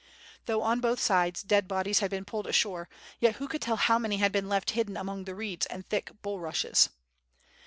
Though 0.47 0.63
on 0.63 0.79
both 0.79 0.99
sides 0.99 1.43
dead 1.43 1.67
bodies 1.67 1.99
had 1.99 2.09
been 2.09 2.25
pulled 2.25 2.47
ashore, 2.47 2.89
yet 3.19 3.35
who 3.35 3.47
could 3.47 3.61
tell 3.61 3.75
how 3.75 3.99
many 3.99 4.17
had 4.17 4.31
been 4.31 4.49
left 4.49 4.71
hidden 4.71 4.97
among 4.97 5.25
the 5.25 5.35
reeds 5.35 5.67
and 5.67 5.85
thick 5.85 6.09
bulrushes? 6.23 6.89